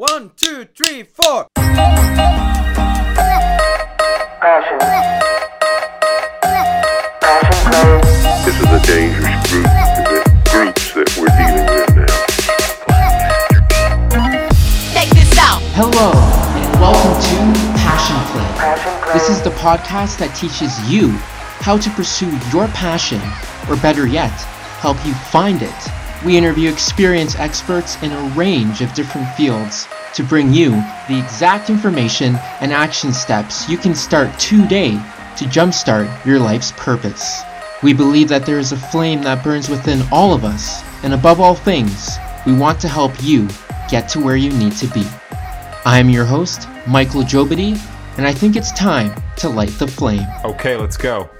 [0.00, 1.46] One, two, three, four.
[1.54, 2.00] Passion.
[7.20, 8.00] Passion play.
[8.46, 12.16] This is a dangerous group, the groups that we're dealing with now.
[14.94, 15.60] Check this out.
[15.76, 16.16] Hello,
[16.56, 17.36] and welcome to
[17.76, 18.48] Passion Play.
[18.56, 19.12] Passion play.
[19.12, 21.10] This is the podcast that teaches you
[21.60, 23.20] how to pursue your passion,
[23.68, 24.32] or better yet,
[24.80, 25.99] help you find it.
[26.22, 30.72] We interview experienced experts in a range of different fields to bring you
[31.08, 34.90] the exact information and action steps you can start today
[35.38, 37.40] to jumpstart your life's purpose.
[37.82, 41.40] We believe that there is a flame that burns within all of us, and above
[41.40, 43.48] all things, we want to help you
[43.88, 45.06] get to where you need to be.
[45.86, 47.80] I am your host, Michael Jobity,
[48.18, 50.26] and I think it's time to light the flame.
[50.44, 51.30] Okay, let's go.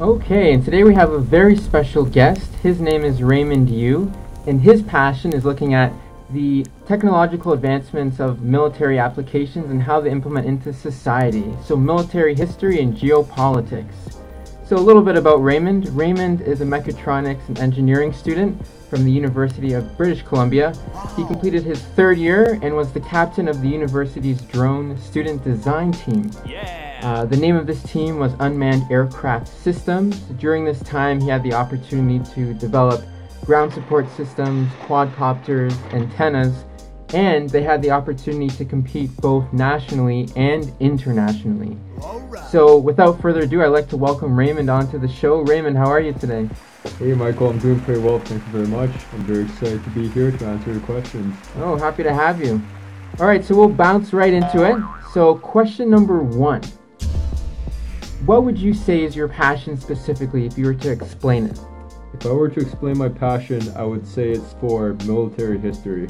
[0.00, 2.52] Okay, and today we have a very special guest.
[2.54, 4.12] His name is Raymond Yu,
[4.44, 5.92] and his passion is looking at
[6.30, 11.44] the technological advancements of military applications and how they implement into society.
[11.64, 14.16] So, military history and geopolitics.
[14.66, 15.90] So, a little bit about Raymond.
[15.90, 20.72] Raymond is a mechatronics and engineering student from the University of British Columbia.
[21.18, 25.92] He completed his third year and was the captain of the university's drone student design
[25.92, 26.30] team.
[27.02, 30.18] Uh, the name of this team was Unmanned Aircraft Systems.
[30.38, 33.04] During this time, he had the opportunity to develop
[33.44, 36.64] ground support systems, quadcopters, antennas,
[37.14, 41.76] and they had the opportunity to compete both nationally and internationally.
[42.50, 45.40] So, without further ado, I'd like to welcome Raymond onto the show.
[45.42, 46.48] Raymond, how are you today?
[46.98, 48.90] Hey Michael, I'm doing pretty well, thank you very much.
[49.12, 51.36] I'm very excited to be here to answer your questions.
[51.56, 52.60] Oh, happy to have you.
[53.20, 54.82] All right, so we'll bounce right into it.
[55.12, 56.62] So, question number one
[58.26, 61.60] What would you say is your passion specifically if you were to explain it?
[62.12, 66.08] If I were to explain my passion, I would say it's for military history.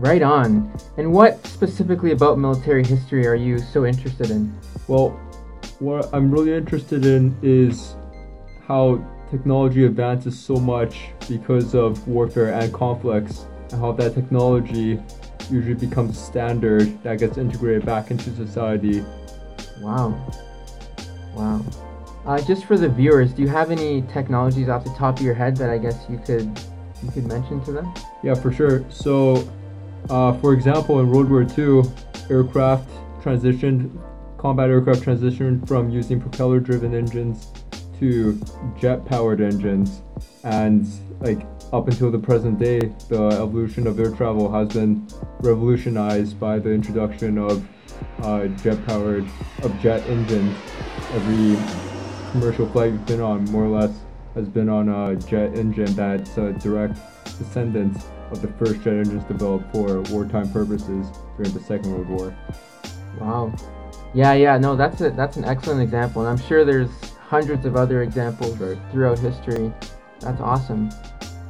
[0.00, 0.72] Right on.
[0.96, 4.50] And what specifically about military history are you so interested in?
[4.88, 5.10] Well,
[5.78, 7.96] what I'm really interested in is
[8.66, 14.98] how technology advances so much because of warfare and conflicts, and how that technology
[15.50, 19.04] usually becomes standard that gets integrated back into society.
[19.82, 20.18] Wow.
[21.34, 21.62] Wow.
[22.24, 25.34] Uh, just for the viewers, do you have any technologies off the top of your
[25.34, 26.58] head that I guess you could
[27.02, 27.92] you could mention to them?
[28.22, 28.82] Yeah, for sure.
[28.90, 29.46] So,
[30.08, 31.82] uh, for example, in World War II,
[32.30, 32.88] aircraft
[33.22, 33.90] transitioned,
[34.38, 37.48] combat aircraft transitioned from using propeller-driven engines
[37.98, 38.40] to
[38.78, 40.02] jet-powered engines,
[40.44, 40.88] and
[41.20, 45.06] like up until the present day, the evolution of air travel has been
[45.40, 47.66] revolutionized by the introduction of
[48.22, 49.26] uh, jet-powered
[49.62, 50.56] of jet engines.
[51.12, 51.56] Every
[52.32, 53.94] commercial flight you've been on, more or less,
[54.34, 56.98] has been on a jet engine that's a direct
[57.40, 57.96] descendant
[58.30, 61.06] of the first jet engines developed for wartime purposes
[61.36, 62.36] during the Second World War.
[63.18, 63.52] Wow.
[64.14, 66.90] Yeah, yeah, no, that's a that's an excellent example, and I'm sure there's
[67.20, 68.56] hundreds of other examples
[68.90, 69.72] throughout history.
[70.20, 70.90] That's awesome.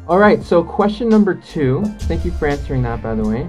[0.06, 1.84] All right, so question number two.
[2.00, 3.48] Thank you for answering that, by the way.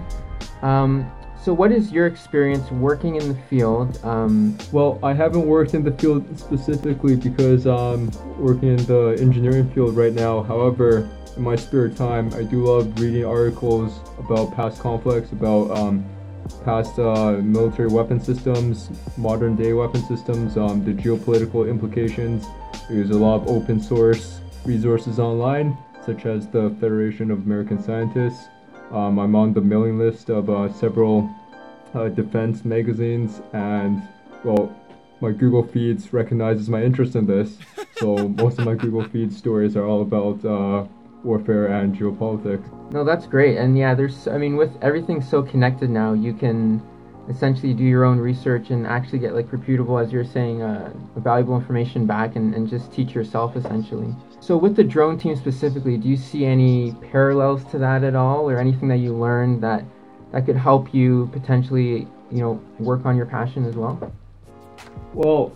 [0.62, 1.12] Um,
[1.44, 4.00] so, what is your experience working in the field?
[4.06, 9.70] Um, Well, I haven't worked in the field specifically because I'm working in the engineering
[9.74, 10.44] field right now.
[10.44, 16.06] However, in my spare time, I do love reading articles about past conflicts, about um,
[16.66, 22.46] past uh, military weapon systems, modern day weapon systems, um, the geopolitical implications.
[22.90, 28.48] There's a lot of open source resources online, such as the Federation of American Scientists.
[28.92, 31.34] Um, I'm on the mailing list of uh, several
[31.94, 34.02] uh, defense magazines, and
[34.44, 34.76] well,
[35.22, 37.58] my Google feeds recognizes my interest in this.
[37.98, 40.88] So most of my Google feed stories are all about uh,
[41.24, 42.66] warfare and geopolitics.
[42.92, 44.28] no, that's great, and yeah, there's.
[44.28, 46.82] I mean, with everything so connected now, you can
[47.30, 51.56] essentially do your own research and actually get like reputable, as you're saying, uh, valuable
[51.56, 54.14] information back, and, and just teach yourself essentially.
[54.40, 58.50] So, with the drone team specifically, do you see any parallels to that at all,
[58.50, 59.84] or anything that you learned that
[60.32, 64.12] that could help you potentially, you know, work on your passion as well?
[65.14, 65.52] Well,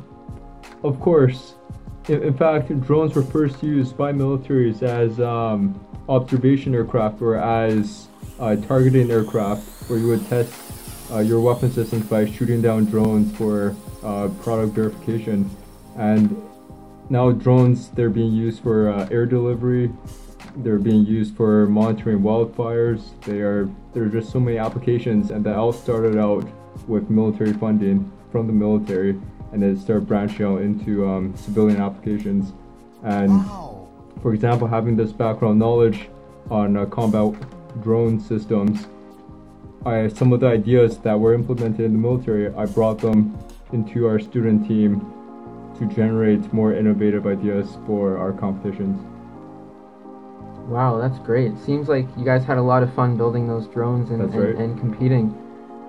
[0.84, 1.56] of course.
[2.08, 8.08] In, fact, drones were first used by militaries as um, observation aircraft or as
[8.40, 10.54] uh, targeting aircraft, where you would test
[11.12, 15.50] uh, your weapon systems by shooting down drones for uh, product verification.
[15.96, 16.40] And
[17.10, 19.92] now drones they're being used for uh, air delivery.
[20.58, 23.02] They're being used for monitoring wildfires.
[23.22, 26.48] They are there are just so many applications, and that all started out
[26.88, 29.20] with military funding from the military,
[29.56, 32.52] and it start branching out into um, civilian applications.
[33.04, 33.46] And
[34.22, 36.10] for example, having this background knowledge
[36.52, 37.34] on uh, combat
[37.82, 38.88] drone systems,
[39.86, 43.38] I some of the ideas that were implemented in the military, I brought them
[43.72, 45.00] into our student team
[45.80, 49.02] to generate more innovative ideas for our competitions.
[50.68, 51.52] Wow, that's great.
[51.52, 54.36] It seems like you guys had a lot of fun building those drones and, and,
[54.36, 54.56] right.
[54.56, 55.34] and competing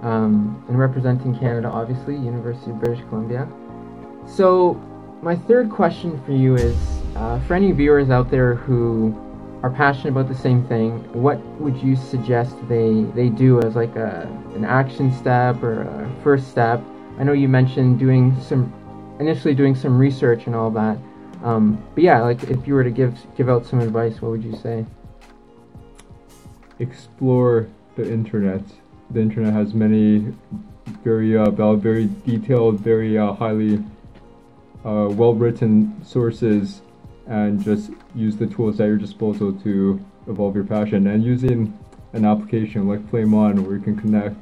[0.06, 3.48] um, and representing Canada, obviously, University of British Columbia.
[4.24, 4.74] So,
[5.20, 6.76] my third question for you is
[7.16, 9.20] uh, for any viewers out there who
[9.64, 13.96] are passionate about the same thing, what would you suggest they, they do as like
[13.96, 16.80] a, an action step or a first step?
[17.18, 18.72] I know you mentioned doing some,
[19.18, 20.98] initially doing some research and all that.
[21.42, 24.44] Um, but yeah, like if you were to give give out some advice, what would
[24.44, 24.86] you say?
[26.78, 28.62] Explore the internet.
[29.10, 30.34] The internet has many
[31.04, 33.82] very uh, very detailed, very uh, highly
[34.84, 36.82] uh, well-written sources,
[37.26, 41.06] and just use the tools at your disposal to evolve your passion.
[41.06, 41.76] And using
[42.12, 44.36] an application like Flame On, where you can connect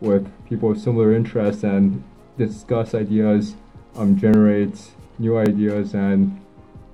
[0.00, 2.02] with people with similar interests and
[2.36, 3.54] discuss ideas,
[3.96, 4.78] um, generate
[5.18, 6.40] new ideas, and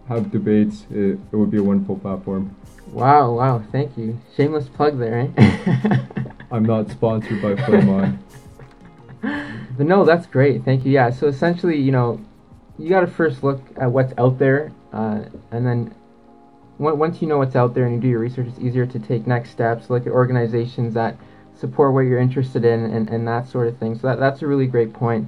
[0.08, 2.54] have debates, it, it would be a wonderful platform.
[2.92, 4.18] Wow, wow, thank you.
[4.36, 5.98] Shameless plug there, eh?
[6.50, 8.18] I'm not sponsored by Flame
[9.20, 10.64] but no, that's great.
[10.64, 10.92] Thank you.
[10.92, 12.20] Yeah, so essentially, you know,
[12.78, 15.94] you got to first look at what's out there, uh, and then
[16.78, 18.98] on- once you know what's out there and you do your research, it's easier to
[18.98, 19.90] take next steps.
[19.90, 21.16] Look at organizations that
[21.56, 23.96] support what you're interested in and, and that sort of thing.
[23.96, 25.26] So that, that's a really great point.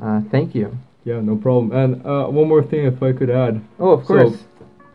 [0.00, 0.78] Uh, thank you.
[1.04, 1.72] Yeah, no problem.
[1.72, 3.60] And uh, one more thing, if I could add.
[3.80, 4.44] Oh, of So- course.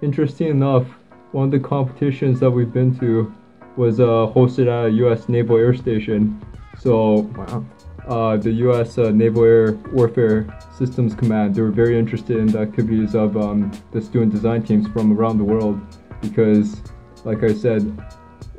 [0.02, 0.86] Interesting enough,
[1.32, 3.34] one of the competitions that we've been to
[3.78, 5.30] was uh, hosted at a U.S.
[5.30, 6.42] Naval Air Station.
[6.80, 7.66] So wow.
[8.08, 8.98] uh, the U.S.
[8.98, 13.72] Uh, Naval Air Warfare Systems Command, they were very interested in the activities of um,
[13.92, 15.80] the student design teams from around the world
[16.22, 16.82] because,
[17.24, 17.82] like I said,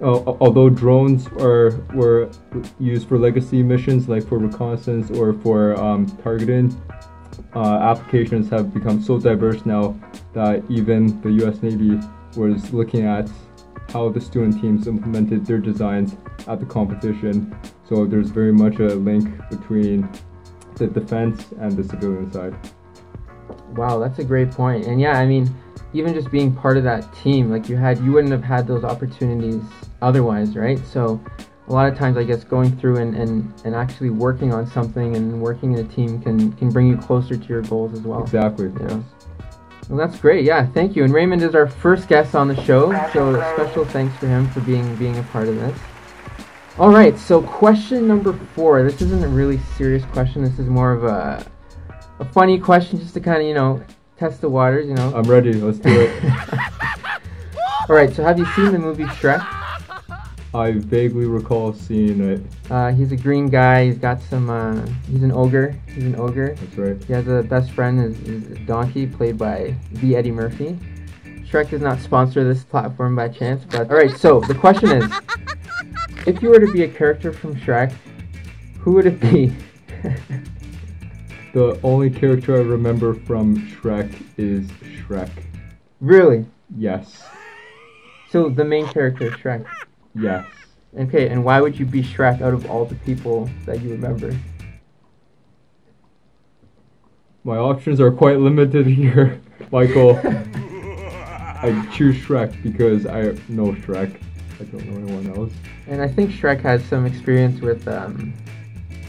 [0.01, 2.31] uh, although drones are were
[2.79, 6.71] used for legacy missions like for reconnaissance or for um, targeting,
[7.55, 9.99] uh, applications have become so diverse now
[10.35, 11.63] that even the U.S.
[11.63, 11.99] Navy
[12.37, 13.29] was looking at
[13.93, 17.57] how the student teams implemented their designs at the competition.
[17.89, 20.09] So there's very much a link between
[20.77, 22.55] the defense and the civilian side.
[23.71, 24.87] Wow, that's a great point.
[24.87, 25.55] And yeah, I mean,
[25.93, 28.85] even just being part of that team, like you had, you wouldn't have had those
[28.85, 29.63] opportunities
[30.03, 30.79] otherwise, right?
[30.87, 31.21] So
[31.69, 35.17] a lot of times, I guess, going through and, and, and actually working on something
[35.17, 38.23] and working in a team can, can bring you closer to your goals as well.
[38.23, 38.71] Exactly.
[38.81, 39.01] Yeah.
[39.89, 40.45] Well, that's great.
[40.45, 41.05] Yeah, thank you.
[41.05, 44.61] And Raymond is our first guest on the show, so special thanks for him for
[44.61, 45.79] being being a part of this.
[46.79, 48.83] All right, so question number four.
[48.83, 50.45] This isn't a really serious question.
[50.45, 51.45] This is more of a
[52.19, 53.83] a funny question, just to kind of you know
[54.19, 54.87] test the waters.
[54.87, 55.13] You know.
[55.15, 55.55] I'm ready.
[55.55, 56.25] Let's do it.
[57.89, 58.15] All right.
[58.15, 59.58] So have you seen the movie Shrek?
[60.55, 62.41] I vaguely recall seeing it.
[62.71, 63.87] Uh, he's a green guy.
[63.87, 64.49] He's got some.
[64.49, 65.75] Uh, he's an ogre.
[65.95, 66.55] He's an ogre.
[66.55, 67.05] That's right.
[67.05, 70.79] He has a best friend is, is Donkey, played by the Eddie Murphy.
[71.45, 74.17] Shrek does not sponsor this platform by chance, but all right.
[74.17, 75.13] So the question is,
[76.27, 77.93] if you were to be a character from Shrek,
[78.79, 79.55] who would it be?
[81.55, 85.31] The only character I remember from Shrek is Shrek.
[86.01, 86.45] really?
[86.77, 87.25] Yes.
[88.29, 89.67] So the main character, Shrek.
[90.19, 90.47] Yes.
[90.99, 94.37] Okay, and why would you be Shrek out of all the people that you remember?
[97.45, 99.41] My options are quite limited here,
[99.71, 100.17] Michael.
[101.61, 104.21] I choose Shrek because I know Shrek.
[104.61, 105.53] I don't know anyone else.
[105.87, 108.33] And I think Shrek has some experience with um,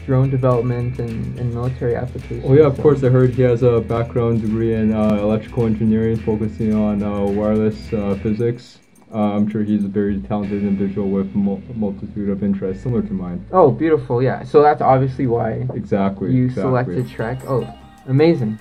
[0.06, 2.44] drone development and, and military applications.
[2.46, 3.02] Oh yeah, of so- course.
[3.02, 7.92] I heard he has a background degree in uh, electrical engineering, focusing on uh, wireless
[7.92, 8.78] uh, physics.
[9.12, 13.02] Uh, I'm sure he's a very talented individual with mul- a multitude of interests, similar
[13.02, 13.44] to mine.
[13.50, 14.22] Oh, beautiful!
[14.22, 14.44] Yeah.
[14.44, 16.32] So that's obviously why Exactly.
[16.32, 16.62] you exactly.
[16.62, 17.44] selected Shrek.
[17.48, 17.68] Oh,
[18.06, 18.58] amazing.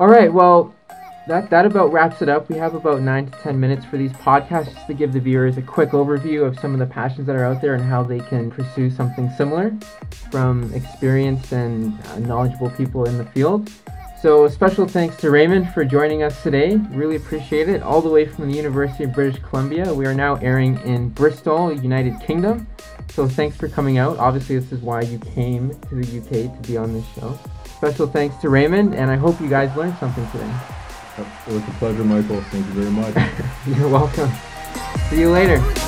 [0.00, 0.74] All right, well,
[1.28, 2.48] that that about wraps it up.
[2.48, 5.58] We have about nine to ten minutes for these podcasts just to give the viewers
[5.58, 8.20] a quick overview of some of the passions that are out there and how they
[8.20, 9.74] can pursue something similar
[10.30, 13.70] from experienced and uh, knowledgeable people in the field.
[14.20, 16.76] So, special thanks to Raymond for joining us today.
[16.90, 17.82] Really appreciate it.
[17.82, 19.92] All the way from the University of British Columbia.
[19.92, 22.66] We are now airing in Bristol, United Kingdom.
[23.10, 24.18] So, thanks for coming out.
[24.18, 27.38] Obviously, this is why you came to the UK to be on this show.
[27.76, 30.50] Special thanks to Raymond, and I hope you guys learned something today.
[31.18, 32.40] It was a pleasure, Michael.
[32.44, 33.14] Thank you very much.
[33.78, 34.30] You're welcome.
[35.10, 35.85] See you later.